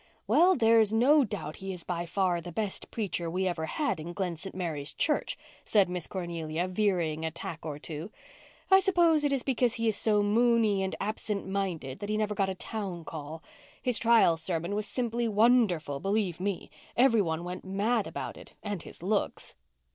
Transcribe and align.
"Well, 0.25 0.55
there's 0.55 0.91
no 0.91 1.23
doubt 1.23 1.57
he 1.57 1.71
is 1.71 1.83
by 1.83 2.07
far 2.07 2.41
the 2.41 2.51
best 2.51 2.89
preacher 2.89 3.29
we 3.29 3.47
ever 3.47 3.67
had 3.67 3.99
in 3.99 4.13
Glen 4.13 4.35
St. 4.35 4.55
Mary 4.55 4.83
church," 4.83 5.37
said 5.63 5.87
Miss 5.89 6.07
Cornelia, 6.07 6.67
veering 6.67 7.23
a 7.23 7.29
tack 7.29 7.63
or 7.63 7.77
two. 7.77 8.09
"I 8.71 8.79
suppose 8.79 9.23
it 9.23 9.31
is 9.31 9.43
because 9.43 9.75
he 9.75 9.87
is 9.87 9.95
so 9.95 10.23
moony 10.23 10.81
and 10.81 10.95
absent 10.99 11.47
minded 11.47 11.99
that 11.99 12.09
he 12.09 12.17
never 12.17 12.33
got 12.33 12.49
a 12.49 12.55
town 12.55 13.05
call. 13.05 13.43
His 13.79 13.99
trial 13.99 14.37
sermon 14.37 14.73
was 14.73 14.87
simply 14.87 15.27
wonderful, 15.27 15.99
believe 15.99 16.39
me. 16.39 16.71
Every 16.97 17.21
one 17.21 17.43
went 17.43 17.63
mad 17.63 18.07
about 18.07 18.37
it—and 18.37 18.81
his 18.81 19.03
looks." 19.03 19.53